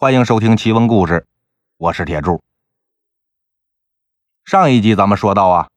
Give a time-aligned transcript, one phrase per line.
[0.00, 1.26] 欢迎收听奇闻故事，
[1.76, 2.42] 我是铁柱。
[4.46, 5.68] 上一集咱们说到啊，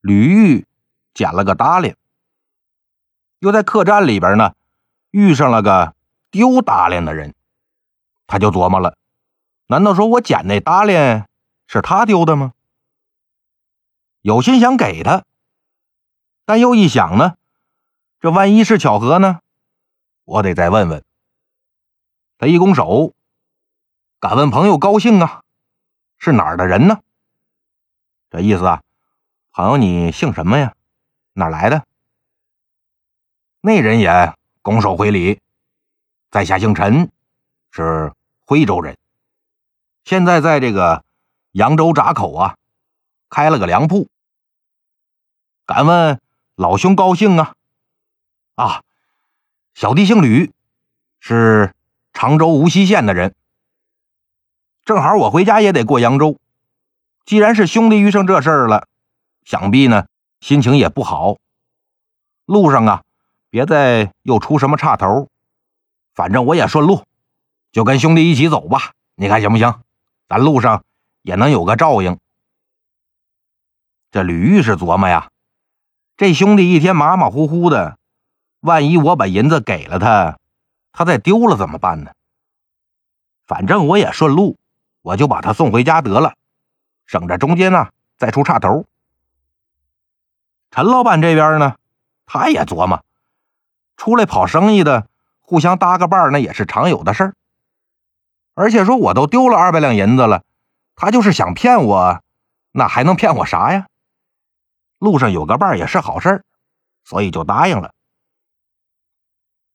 [0.00, 0.64] 吕玉
[1.12, 1.96] 捡了个搭裢，
[3.40, 4.54] 又在客栈里边呢
[5.10, 5.96] 遇上了个
[6.30, 7.34] 丢搭裢的人，
[8.28, 8.96] 他就琢磨了：
[9.66, 11.24] 难道说我捡那搭裢
[11.66, 12.52] 是他丢的吗？
[14.20, 15.24] 有心想给他，
[16.44, 17.34] 但又一想呢，
[18.20, 19.40] 这万一是巧合呢？
[20.26, 21.04] 我得再问问。
[22.38, 23.12] 他一拱手。
[24.22, 25.42] 敢问朋友高兴啊？
[26.16, 27.00] 是哪儿的人呢？
[28.30, 28.84] 这意思啊，
[29.50, 30.76] 朋友你姓什么呀？
[31.32, 31.84] 哪来的？
[33.60, 35.40] 那人也拱手回礼，
[36.30, 37.10] 在下姓陈，
[37.72, 38.12] 是
[38.46, 38.96] 徽州人，
[40.04, 41.04] 现在在这个
[41.50, 42.56] 扬州闸口啊，
[43.28, 44.08] 开了个粮铺。
[45.66, 46.20] 敢问
[46.54, 47.56] 老兄高兴啊？
[48.54, 48.84] 啊，
[49.74, 50.52] 小弟姓吕，
[51.18, 51.74] 是
[52.12, 53.34] 常州无锡县的人。
[54.84, 56.38] 正好我回家也得过扬州，
[57.24, 58.88] 既然是兄弟遇上这事儿了，
[59.44, 60.06] 想必呢
[60.40, 61.36] 心情也不好。
[62.46, 63.04] 路上啊，
[63.48, 65.28] 别再又出什么岔头，
[66.14, 67.04] 反正我也顺路，
[67.70, 68.90] 就跟兄弟一起走吧。
[69.14, 69.82] 你看行不行？
[70.28, 70.82] 咱路上
[71.22, 72.18] 也能有个照应。
[74.10, 75.30] 这吕玉是琢磨呀，
[76.16, 77.98] 这兄弟一天马马虎虎的，
[78.58, 80.38] 万一我把银子给了他，
[80.90, 82.10] 他再丢了怎么办呢？
[83.46, 84.58] 反正我也顺路。
[85.02, 86.34] 我就把他送回家得了，
[87.06, 88.86] 省着中间呢再出岔头。
[90.70, 91.76] 陈老板这边呢，
[92.24, 93.04] 他也琢磨，
[93.96, 95.08] 出来跑生意的
[95.40, 97.34] 互相搭个伴那也是常有的事儿。
[98.54, 100.44] 而且说我都丢了二百两银子了，
[100.94, 102.22] 他就是想骗我，
[102.70, 103.86] 那还能骗我啥呀？
[104.98, 106.44] 路上有个伴也是好事
[107.04, 107.92] 所以就答应了。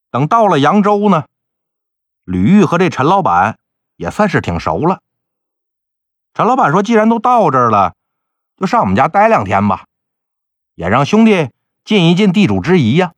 [0.10, 1.26] 等到了扬州呢，
[2.24, 3.60] 吕玉和这陈老板
[3.98, 5.02] 也算是挺熟了。
[6.38, 7.96] 陈老板说：“既然都到这儿了，
[8.58, 9.88] 就上我们家待两天吧，
[10.76, 11.50] 也让兄弟
[11.84, 13.14] 尽一尽地主之谊呀。”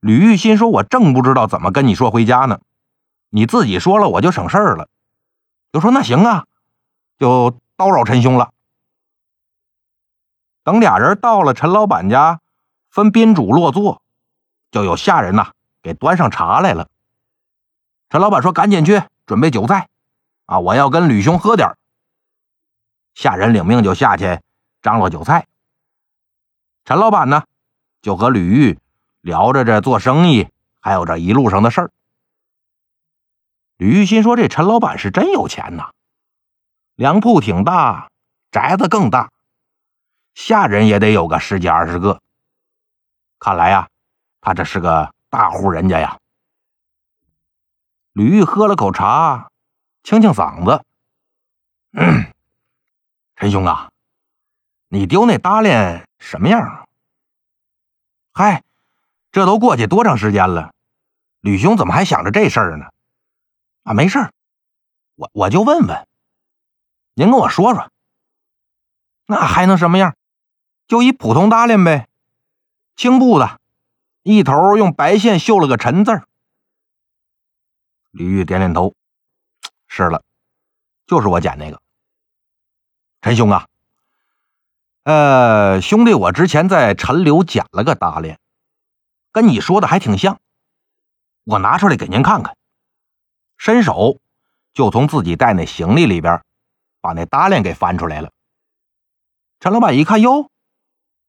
[0.00, 2.60] 吕玉心说：“我正不知道怎么跟你说回家呢，
[3.30, 4.90] 你自己说了，我就省事儿了。”
[5.72, 6.44] 就说：“那行啊，
[7.18, 8.50] 就叨扰陈兄了。”
[10.62, 12.42] 等俩人到了陈老板家，
[12.90, 14.02] 分宾主落座，
[14.70, 16.90] 就有下人呐给端上茶来了。
[18.10, 19.88] 陈老板说：“赶紧去准备酒菜。”
[20.46, 20.58] 啊！
[20.60, 21.76] 我要跟吕兄喝点
[23.14, 24.40] 下人领命就下去
[24.80, 25.46] 张罗酒菜。
[26.84, 27.44] 陈老板呢，
[28.00, 28.78] 就和吕玉
[29.20, 30.48] 聊着这做生意，
[30.80, 31.90] 还有这一路上的事儿。
[33.76, 35.90] 吕玉心说：“这陈老板是真有钱呐，
[36.94, 38.08] 粮铺挺大，
[38.50, 39.30] 宅子更大，
[40.34, 42.22] 下人也得有个十几二十个。
[43.38, 43.88] 看来呀，
[44.40, 46.18] 他这是个大户人家呀。”
[48.14, 49.50] 吕玉喝了口茶。
[50.06, 50.84] 清清嗓子，
[53.34, 53.90] 陈兄啊，
[54.86, 56.86] 你丢那搭链什么样啊？
[58.32, 58.62] 嗨，
[59.32, 60.72] 这都过去多长时间了，
[61.40, 62.86] 吕兄怎么还想着这事儿呢？
[63.82, 64.30] 啊，没事
[65.16, 66.06] 我我就问问，
[67.14, 67.90] 您跟我说说，
[69.26, 70.14] 那还能什么样？
[70.86, 72.08] 就一普通搭链呗，
[72.94, 73.58] 青布的，
[74.22, 76.28] 一头用白线绣了个陈字儿。
[78.12, 78.94] 吕玉点点头。
[79.88, 80.22] 是了，
[81.06, 81.80] 就是我捡那个。
[83.22, 83.66] 陈兄啊，
[85.04, 88.36] 呃，兄弟，我之前在陈留捡了个搭裢，
[89.32, 90.38] 跟你说的还挺像。
[91.44, 92.56] 我拿出来给您看看。
[93.56, 94.20] 伸手
[94.74, 96.42] 就从自己带那行李里边
[97.00, 98.30] 把那搭裢给翻出来了。
[99.60, 100.50] 陈老板一看，哟，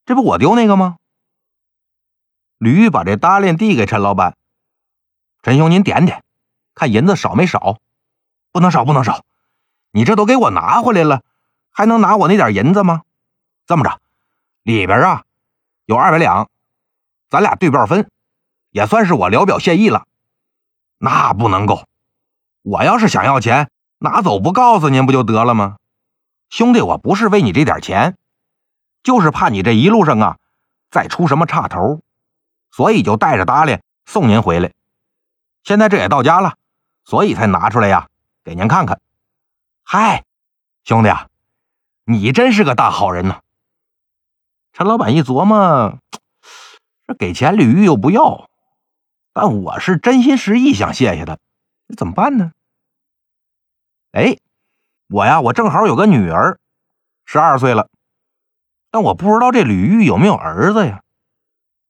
[0.06, 0.97] 这不我丢那个吗？
[2.57, 4.35] 吕玉把这搭链递给陈老板，
[5.44, 6.24] 陈兄您点点，
[6.74, 7.79] 看银子少没少。
[8.57, 9.23] 不能少，不能少！
[9.91, 11.22] 你这都给我拿回来了，
[11.69, 13.03] 还能拿我那点银子吗？
[13.68, 14.00] 这么着，
[14.63, 15.25] 里边啊
[15.85, 16.50] 有二百两，
[17.29, 18.09] 咱俩对半分，
[18.72, 20.07] 也算是我聊表谢意了。
[20.97, 21.85] 那不能够，
[22.63, 23.69] 我要是想要钱，
[24.00, 25.77] 拿走不告诉您不就得了吗？
[26.50, 28.18] 兄弟，我不是为你这点钱，
[29.04, 30.38] 就是怕你这一路上啊
[30.89, 32.01] 再出什么岔头，
[32.71, 33.77] 所以就带着搭理
[34.07, 34.71] 送您回来。
[35.63, 36.56] 现在这也到家了，
[37.06, 38.07] 所以才拿出来呀。
[38.47, 39.01] 给您看看，
[39.83, 40.23] 嗨，
[40.85, 41.27] 兄弟啊，
[42.05, 43.41] 你真是个大好人呐！
[44.71, 45.99] 陈老板一琢磨，
[47.05, 48.49] 这给钱吕玉又不要，
[49.33, 51.38] 但我是真心实意想谢谢他，
[51.88, 52.53] 那怎么办呢？
[54.13, 54.38] 哎，
[55.09, 56.57] 我呀，我正好有个女儿，
[57.25, 57.89] 十二岁了，
[58.91, 61.03] 但我不知道这吕玉有没有儿子呀？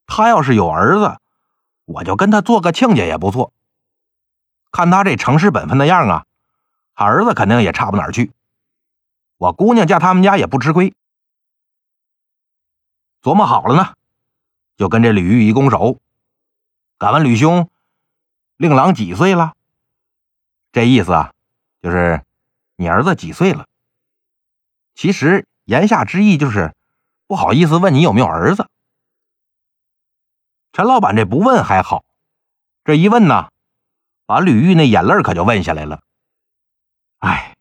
[0.08, 1.20] 他要是有儿子，
[1.86, 3.54] 我就跟他做个亲家也不错。
[4.72, 6.26] 看他这成事本分的样啊，
[7.06, 8.32] 儿子肯定也差不哪儿去。
[9.38, 10.96] 我姑娘嫁他们家也不吃亏。
[13.22, 13.94] 琢磨好了呢，
[14.78, 16.00] 就跟这吕玉一拱手。
[16.98, 17.70] 敢问吕兄，
[18.56, 19.54] 令郎几岁了？
[20.72, 21.34] 这意思啊，
[21.84, 22.24] 就是
[22.76, 23.68] 你儿子几岁了？
[24.96, 26.74] 其实言下之意就是
[27.28, 28.68] 不好意思问你有没有儿子。
[30.72, 32.04] 陈老板这不问还好，
[32.84, 33.52] 这一问呢，
[34.26, 36.02] 把吕玉那眼泪可就问下来了。
[37.20, 37.56] 哎，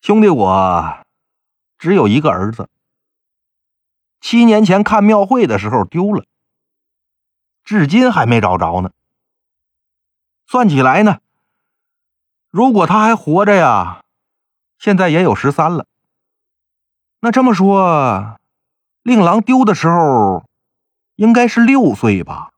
[0.00, 1.04] 兄弟，我
[1.78, 2.68] 只有一个儿子，
[4.20, 6.24] 七年前看庙会的时候丢了。
[7.64, 8.90] 至今还没找着呢。
[10.46, 11.20] 算起来呢，
[12.48, 14.02] 如果他还活着呀，
[14.78, 15.86] 现在也有十三了。
[17.20, 18.40] 那这么说，
[19.02, 20.48] 令郎丢的时候
[21.16, 22.52] 应该是六岁吧？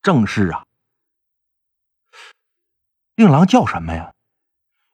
[0.00, 0.64] 正是啊。
[3.16, 4.11] 令郎叫什么呀？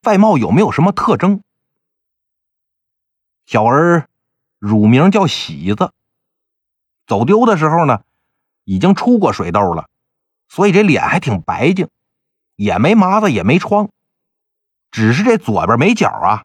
[0.03, 1.43] 外貌有没有什么特征？
[3.47, 4.09] 小儿
[4.59, 5.93] 乳名叫喜子，
[7.07, 8.03] 走丢的时候呢？
[8.65, 9.89] 已经出过水痘了，
[10.47, 11.89] 所以这脸还挺白净，
[12.55, 13.89] 也没麻子，也没疮，
[14.91, 16.45] 只是这左边没角啊，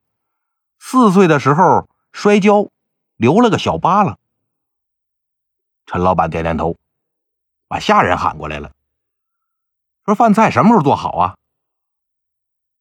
[0.80, 2.70] 四岁的时候摔跤，
[3.18, 4.18] 留了个小疤了。
[5.86, 6.78] 陈老板点点头，
[7.68, 8.72] 把下人喊过来了，
[10.06, 11.36] 说：“饭菜什么时候做好啊？”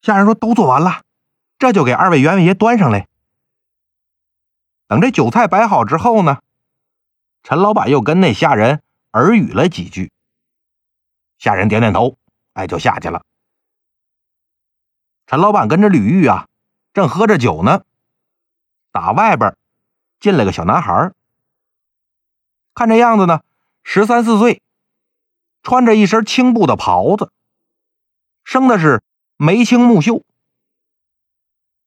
[0.03, 1.01] 下人说：“都做完了，
[1.57, 3.07] 这就给二位员外爷端上来。”
[4.87, 6.37] 等这酒菜摆好之后呢，
[7.41, 8.83] 陈老板又跟那下人。
[9.15, 10.11] 耳语了几句，
[11.37, 12.17] 下人点点头，
[12.53, 13.23] 哎，就下去了。
[15.27, 16.47] 陈老板跟着吕玉啊，
[16.95, 17.83] 正喝着酒呢，
[18.91, 19.55] 打外边
[20.19, 21.11] 进来个小男孩，
[22.73, 23.43] 看这样子呢，
[23.83, 24.63] 十三四岁，
[25.61, 27.31] 穿着一身青布的袍子，
[28.43, 29.03] 生的是
[29.37, 30.23] 眉清目秀。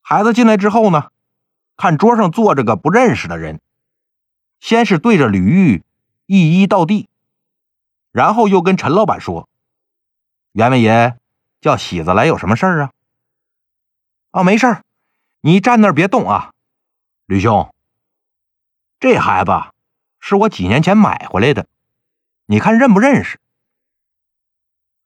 [0.02, 1.10] 孩子进来之后呢，
[1.76, 3.60] 看桌上坐着个不认识的人，
[4.60, 5.82] 先是对着吕玉
[6.26, 7.08] 一一道地。
[8.12, 9.48] 然后又跟陈老板说
[10.52, 11.19] ：“员外爷
[11.60, 12.93] 叫喜子来，有什么事儿啊
[14.32, 14.84] ？”“啊，没事儿，
[15.40, 16.52] 你站那儿别动啊。
[17.26, 17.75] ”“吕兄，
[19.00, 19.52] 这孩子
[20.19, 21.66] 是我几年前买回来的，
[22.46, 23.38] 你看认不认识？”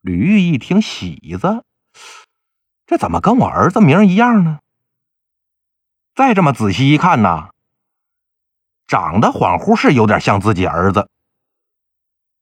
[0.02, 1.64] 吕玉一听“喜子”，
[2.90, 4.58] 这怎么跟我儿子名一样呢？
[6.12, 7.50] 再这么仔细一看呢，
[8.88, 11.08] 长得恍惚是有点像自己儿子。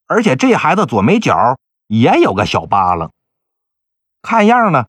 [0.06, 3.10] 而且这孩子左眉角也有个小疤了，
[4.22, 4.86] 看样呢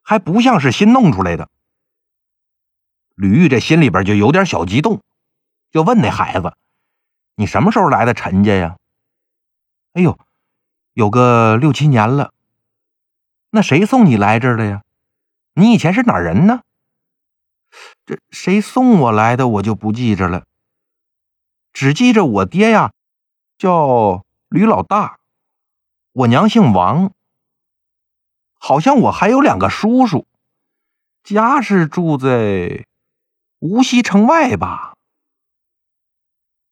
[0.00, 1.48] 还不像是新弄出来的。
[3.16, 5.02] 吕玉这心里边就有点小激动，
[5.72, 6.54] 就问那孩子
[7.34, 8.76] ：“你什么时候来的陈家呀
[9.94, 10.16] ？”“哎呦，
[10.92, 12.32] 有个六七年了。
[13.50, 14.82] ”“那谁送你来这儿的呀？
[15.54, 16.62] 你以前是哪人呢
[18.06, 20.44] ？”“这谁送我来的我就不记着了，
[21.72, 22.92] 只记着我爹呀，
[23.58, 25.20] 叫……”吕老大，
[26.10, 27.12] 我娘姓王，
[28.58, 30.26] 好像我还有两个叔叔，
[31.22, 32.84] 家是住在
[33.60, 34.94] 无锡城外吧。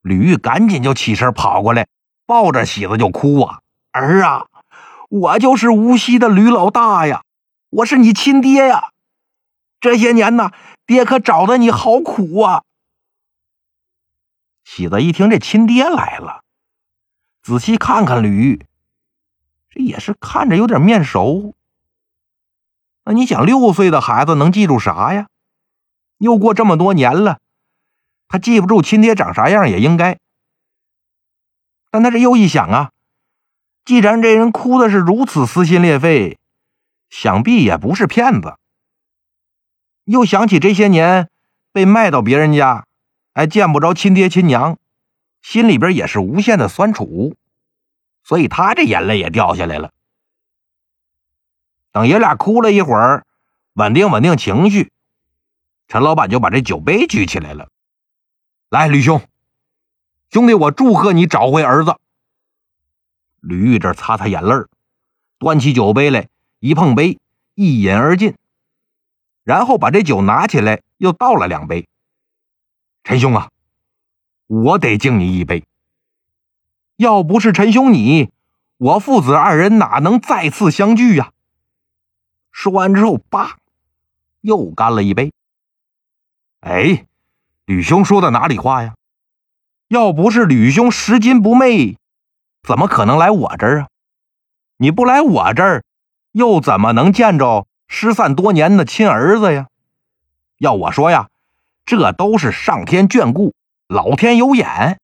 [0.00, 1.86] 吕玉赶紧就起身跑过来，
[2.26, 3.60] 抱着喜子就哭啊
[3.94, 4.48] ：“儿啊，
[5.08, 7.22] 我就是无锡的吕老大呀，
[7.70, 8.92] 我是你亲爹呀！
[9.80, 10.52] 这些年呢，
[10.86, 12.64] 爹可找的你好苦啊。”
[14.64, 16.42] 喜子一听这亲爹来了。
[17.42, 18.66] 仔细看看吕玉，
[19.70, 21.54] 这也是看着有点面熟。
[23.04, 25.28] 那你想，六岁的孩子能记住啥呀？
[26.18, 27.38] 又过这么多年了，
[28.28, 30.18] 他记不住亲爹长啥样也应该。
[31.90, 32.90] 但他这又一想啊，
[33.84, 36.38] 既然这人哭的是如此撕心裂肺，
[37.10, 38.56] 想必也不是骗子。
[40.04, 41.28] 又想起这些年
[41.72, 42.86] 被卖到别人家，
[43.34, 44.78] 还见不着亲爹亲娘。
[45.40, 47.36] 心里边也是无限的酸楚，
[48.24, 49.92] 所以他这眼泪也掉下来了。
[51.92, 53.24] 等爷俩哭了一会儿，
[53.74, 54.90] 稳定稳定情绪，
[55.86, 57.68] 陈老板就把这酒杯举起来了。
[58.68, 59.22] 来，吕兄，
[60.30, 61.96] 兄弟，我祝贺你找回儿子。
[63.40, 64.54] 吕玉这擦擦眼泪
[65.38, 66.28] 端起酒杯来，
[66.60, 67.18] 一碰杯，
[67.54, 68.34] 一饮而尽，
[69.44, 71.86] 然后把这酒拿起来，又倒了两杯。
[73.04, 73.50] 陈兄啊。
[74.46, 75.62] 我得敬你一杯。
[76.96, 78.30] 要不是陈兄你，
[78.78, 81.32] 我父子二人哪能再次相聚呀？
[82.50, 83.58] 说完之后，叭，
[84.40, 85.32] 又干了一杯。
[86.60, 87.04] 哎，
[87.66, 88.94] 吕兄说的哪里话呀？
[89.88, 91.98] 要不是吕兄拾金不昧，
[92.62, 93.88] 怎么可能来我这儿啊？
[94.78, 95.84] 你不来我这儿，
[96.32, 99.68] 又怎么能见着失散多年的亲儿子呀？
[100.58, 101.28] 要我说呀，
[101.84, 103.54] 这都是上天眷顾，
[103.86, 105.00] 老天有眼。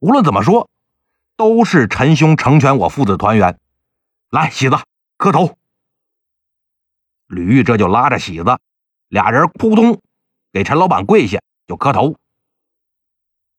[0.00, 0.68] 无论怎么说，
[1.36, 3.58] 都是陈兄成全我父子团圆。
[4.30, 4.78] 来，喜子
[5.16, 5.56] 磕头。
[7.26, 8.58] 吕玉这就拉着喜子，
[9.08, 10.00] 俩人扑通
[10.52, 12.16] 给陈老板跪下就磕头。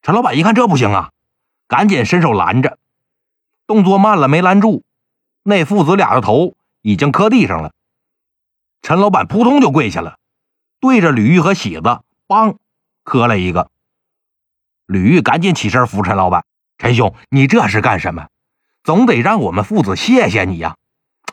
[0.02, 1.12] 陈老板一看这不行啊，
[1.68, 2.78] 赶紧伸手拦着，
[3.68, 4.84] 动作慢了没拦住，
[5.50, 7.74] 那父子俩的头已经磕地上了。
[8.84, 10.20] 陈老板扑通就跪下了，
[10.80, 12.58] 对着吕玉和喜子梆
[13.04, 13.72] 磕了一个。
[14.86, 16.46] 吕玉赶紧起身扶陈老板
[16.78, 18.28] ：“陈兄，你这是干什么？
[18.84, 20.78] 总得让我们父子谢谢你呀！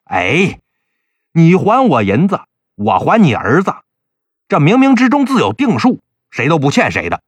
[0.05, 0.61] 哎，
[1.33, 2.41] 你还我银子，
[2.75, 3.75] 我还你儿子，
[4.49, 7.23] 这冥冥之中自有定数，谁都不欠谁的。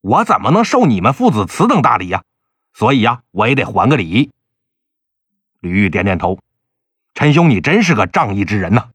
[0.00, 2.22] 我怎么能受你们父子此等大礼呀？
[2.72, 4.30] 所以呀，我也得还个礼。”
[5.62, 6.40] 吕玉点点头
[7.14, 8.90] ：“陈兄，你真是个仗义之人呐！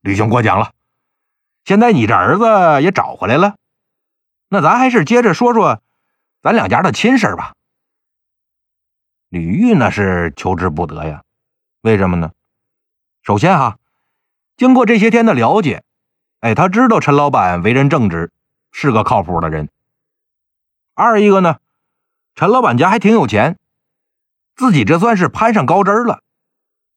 [0.00, 0.72] 吕兄过奖了。
[1.64, 3.54] 现在你这儿子也找回来了。”
[4.50, 5.82] 那咱还是接着说说
[6.42, 7.54] 咱两家的亲事吧。
[9.28, 11.22] 吕玉那是求之不得呀，
[11.82, 12.32] 为什么呢？
[13.22, 13.78] 首先哈，
[14.56, 15.84] 经过这些天的了解，
[16.40, 18.32] 哎，他知道陈老板为人正直，
[18.72, 19.68] 是个靠谱的人。
[20.94, 21.58] 二一个呢，
[22.34, 23.58] 陈老板家还挺有钱，
[24.58, 26.20] 自己这算是攀上高枝了，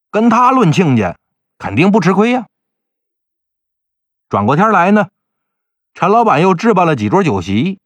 [0.09, 1.15] 跟他论亲家，
[1.59, 2.47] 肯定不吃亏呀。
[4.29, 5.09] 转过天来呢。
[5.93, 7.79] 陈老板又置办了几桌酒席，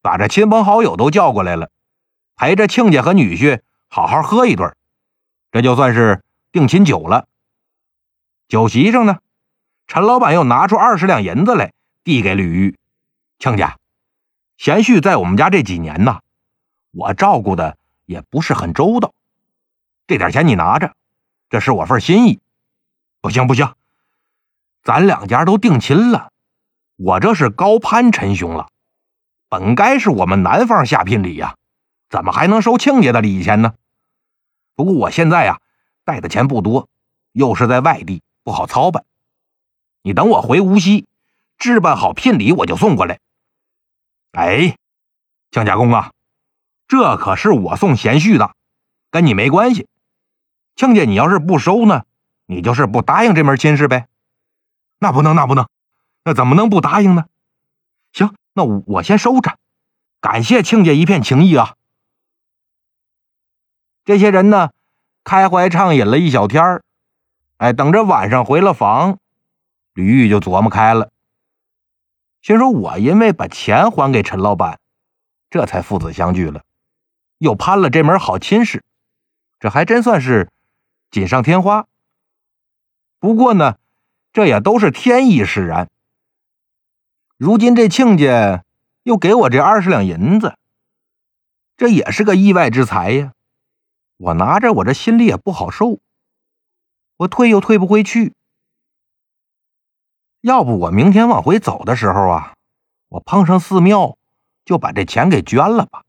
[0.00, 1.70] 把这亲朋好友都叫过来了，
[2.36, 4.76] 陪着亲家和女婿好好喝一顿，
[5.50, 7.26] 这就算是定亲酒了。
[8.46, 9.18] 酒席上呢，
[9.88, 11.72] 陈老板又拿出二十两银子来
[12.04, 12.78] 递给吕玉
[13.40, 13.76] ：“亲家，
[14.56, 16.20] 贤婿在我们家这几年呐，
[16.92, 19.14] 我照顾的也不是很周到，
[20.06, 20.94] 这点钱你拿着，
[21.48, 22.40] 这是我份心意。
[23.20, 23.74] 不行不行，
[24.82, 26.30] 咱两家都定亲了。”
[26.98, 28.70] 我这是高攀陈兄了，
[29.50, 31.54] 本该是我们男方下聘礼呀，
[32.08, 33.74] 怎么还能收亲家的礼钱呢？
[34.74, 35.60] 不过我现在呀，
[36.04, 36.88] 带的钱不多，
[37.32, 39.04] 又是在外地，不好操办。
[40.00, 41.06] 你等我回无锡，
[41.58, 43.18] 置办好聘礼，我就送过来。
[44.32, 44.78] 哎，
[45.50, 46.12] 江家公啊，
[46.88, 48.54] 这可是我送贤婿的，
[49.10, 49.86] 跟你没关系。
[50.76, 52.04] 亲家，你要是不收呢，
[52.44, 54.06] 你就是不答应这门亲事呗。
[54.98, 55.66] 那不能，那不能。
[56.22, 57.24] 那怎么能不答应呢？
[58.12, 59.58] 行，那我我先收着。
[60.20, 61.76] 感谢亲家一片情谊啊！
[64.04, 64.70] 这些人呢，
[65.24, 66.82] 开怀畅饮了一小天儿。
[67.58, 69.18] 哎，等着晚上回了房，
[69.94, 71.10] 吕玉就琢磨开了，
[72.42, 74.78] 心说：“我因为把钱还给陈老板，
[75.48, 76.64] 这才父子相聚了，
[77.38, 78.84] 又攀了这门好亲事，
[79.58, 80.50] 这还真算是
[81.10, 81.86] 锦上添花。
[83.18, 83.78] 不过呢，
[84.32, 85.88] 这也都是天意使然。”
[87.36, 88.64] 如今这亲家
[89.02, 90.56] 又给我这二十两银子，
[91.76, 93.32] 这也是个意外之财呀！
[94.16, 95.98] 我拿着，我这心里也不好受。
[97.18, 98.34] 我退又退不回去，
[100.40, 102.54] 要不我明天往回走的时候啊，
[103.08, 104.16] 我碰上寺庙，
[104.64, 106.04] 就把这钱给捐了吧，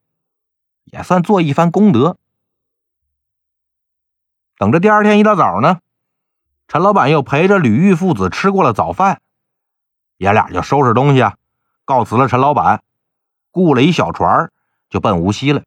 [0.85, 2.17] 也算做一番功德。
[4.57, 5.81] 等着第二天一大早呢，
[6.67, 9.21] 陈老板又陪着吕玉父子吃过了早饭。
[10.17, 11.37] 爷俩就收拾东西啊，
[11.85, 12.81] 告辞了陈老板，
[13.51, 14.51] 雇了一小船，
[14.89, 15.61] 就奔无锡了。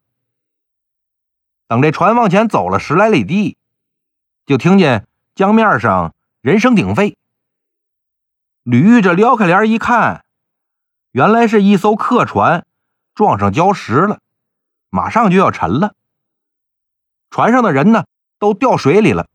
[1.69, 3.57] 等这船往前走了十来里地，
[4.45, 5.07] 就听见
[5.37, 7.17] 江面上人声鼎沸。
[8.65, 10.25] 吕玉这撩开帘一看，
[11.13, 12.67] 原来是一艘客船
[13.15, 14.19] 撞上礁石了，
[14.89, 15.95] 马上就要沉了。
[17.31, 18.05] 船上的人呢，
[18.41, 19.29] 都掉水里了，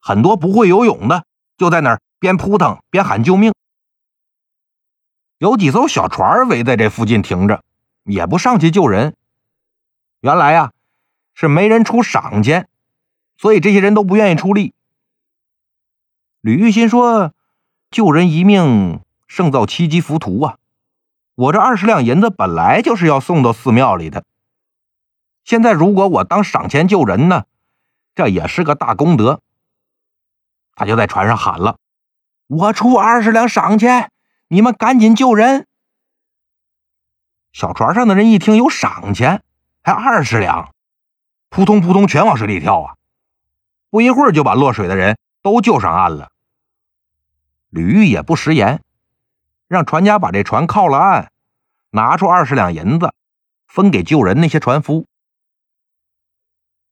[0.00, 1.26] 很多不会游泳的
[1.58, 3.52] 就在那儿边扑腾边喊救命。
[5.36, 7.62] 有几艘小船围在这附近停着，
[8.04, 9.14] 也不上去救人。
[10.20, 10.72] 原来呀，
[11.34, 12.68] 是没人出赏钱，
[13.36, 14.72] 所以这些人都不愿意出力。
[16.40, 17.34] 吕玉心说
[17.90, 20.56] ：“救人一命胜造七级浮屠啊！
[21.34, 24.24] 我这二十两银子本来就是要送到寺庙里的，
[25.44, 27.44] 现在如果我当赏钱救人呢，
[28.16, 29.40] 这也是个大功德。”
[30.74, 31.78] 他就在船上喊了
[32.48, 34.10] ：“我出二十两赏钱。”
[34.48, 35.66] 你们赶紧救人！
[37.52, 39.42] 小船上的人一听有赏钱，
[39.82, 40.72] 还二十两，
[41.48, 42.94] 扑通扑通全往水里跳啊！
[43.90, 46.30] 不一会儿就把落水的人都救上岸了。
[47.70, 48.84] 吕玉也不食言，
[49.66, 51.32] 让船家把这船靠了岸，
[51.90, 53.12] 拿出二十两银子
[53.66, 55.08] 分给救人那些船夫。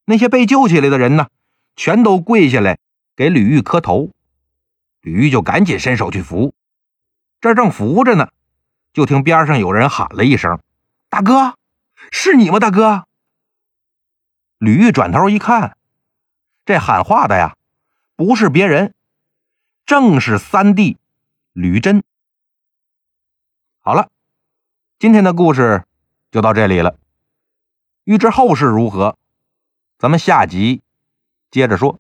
[0.05, 1.29] 那些被救起来的人呢，
[1.77, 2.79] 全都跪下来
[3.17, 4.11] 给吕玉磕头。
[5.01, 6.55] 吕玉就赶紧伸手去扶，
[7.41, 8.29] 这正扶着呢，
[8.93, 10.61] 就听边上有人喊了一声
[11.11, 11.57] ：“大哥，
[12.11, 12.59] 是你吗？
[12.59, 13.07] 大哥！”
[14.59, 15.77] 吕玉转头一看，
[16.65, 17.57] 这喊话的呀，
[18.17, 18.95] 不是别人，
[19.85, 20.97] 正是三弟
[21.53, 22.03] 吕真。
[23.81, 24.09] 好了，
[24.99, 25.85] 今天的故事
[26.31, 26.97] 就到这里了。
[28.05, 29.19] 欲知后事如何，
[30.05, 30.83] 咱们下集
[31.51, 31.99] 接着说。